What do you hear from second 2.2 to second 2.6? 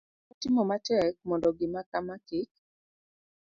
kik